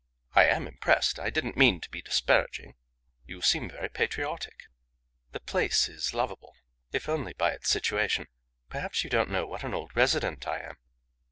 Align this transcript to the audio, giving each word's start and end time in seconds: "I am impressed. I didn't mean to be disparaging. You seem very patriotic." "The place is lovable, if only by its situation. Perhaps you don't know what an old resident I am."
"I 0.33 0.45
am 0.45 0.65
impressed. 0.67 1.19
I 1.19 1.29
didn't 1.29 1.55
mean 1.55 1.79
to 1.79 1.89
be 1.91 2.01
disparaging. 2.01 2.73
You 3.27 3.39
seem 3.43 3.69
very 3.69 3.87
patriotic." 3.87 4.63
"The 5.31 5.39
place 5.39 5.87
is 5.87 6.11
lovable, 6.15 6.55
if 6.91 7.07
only 7.07 7.33
by 7.33 7.51
its 7.51 7.69
situation. 7.69 8.25
Perhaps 8.67 9.03
you 9.03 9.11
don't 9.11 9.29
know 9.29 9.45
what 9.45 9.63
an 9.63 9.75
old 9.75 9.95
resident 9.95 10.47
I 10.47 10.57
am." 10.61 10.77